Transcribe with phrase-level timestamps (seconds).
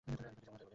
[0.07, 0.65] আমি তো ঐ কথাই বলি।